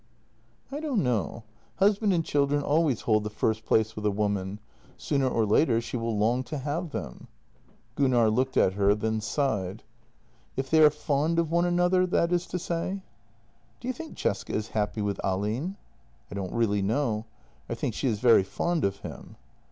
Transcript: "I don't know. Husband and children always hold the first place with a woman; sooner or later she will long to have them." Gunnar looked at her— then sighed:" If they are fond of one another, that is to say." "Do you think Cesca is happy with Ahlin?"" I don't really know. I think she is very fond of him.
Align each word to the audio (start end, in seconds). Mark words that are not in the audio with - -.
"I 0.75 0.79
don't 0.79 1.03
know. 1.03 1.43
Husband 1.75 2.11
and 2.11 2.25
children 2.25 2.63
always 2.63 3.01
hold 3.01 3.23
the 3.23 3.29
first 3.29 3.65
place 3.67 3.95
with 3.95 4.03
a 4.03 4.09
woman; 4.09 4.59
sooner 4.97 5.27
or 5.29 5.45
later 5.45 5.79
she 5.79 5.95
will 5.95 6.17
long 6.17 6.41
to 6.45 6.57
have 6.57 6.89
them." 6.89 7.27
Gunnar 7.93 8.31
looked 8.31 8.57
at 8.57 8.73
her— 8.73 8.95
then 8.95 9.21
sighed:" 9.21 9.83
If 10.57 10.71
they 10.71 10.79
are 10.81 10.89
fond 10.89 11.37
of 11.37 11.51
one 11.51 11.65
another, 11.65 12.07
that 12.07 12.31
is 12.31 12.47
to 12.47 12.57
say." 12.57 13.03
"Do 13.79 13.87
you 13.87 13.93
think 13.93 14.17
Cesca 14.17 14.51
is 14.55 14.69
happy 14.69 15.03
with 15.03 15.19
Ahlin?"" 15.23 15.75
I 16.31 16.33
don't 16.33 16.51
really 16.51 16.81
know. 16.81 17.27
I 17.69 17.75
think 17.75 17.93
she 17.93 18.07
is 18.07 18.19
very 18.19 18.41
fond 18.41 18.83
of 18.83 18.97
him. 19.05 19.35